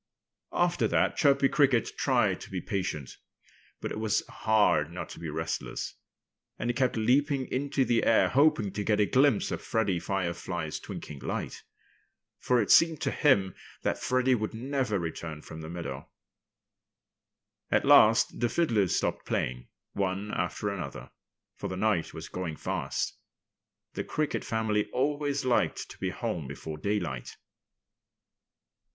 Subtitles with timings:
[0.55, 3.17] After that Chirpy Cricket tried to be patient.
[3.81, 5.93] But it was hard not to be restless.
[6.57, 10.79] And he kept leaping into the air, hoping to get a glimpse of Freddie Firefly's
[10.79, 11.61] twinkling light.
[12.39, 13.53] For it seemed to him
[13.83, 16.09] that Freddie would never return from the meadow.
[17.69, 21.11] At last the fiddlers stopped playing, one after another;
[21.57, 23.19] for the night was going fast.
[23.93, 27.37] The Cricket family always liked to be home before daylight.